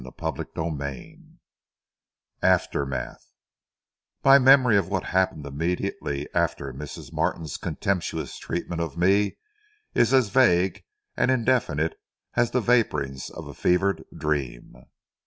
[0.19, 0.47] CHAPTER
[0.79, 1.19] X
[2.41, 3.21] AFTERMATH
[4.23, 7.13] My memory of what happened immediately after Mrs.
[7.13, 9.37] Martin's contemptuous treatment of me
[9.93, 10.83] is as vague
[11.15, 11.99] and indefinite
[12.33, 14.73] as the vaporings of a fevered dream.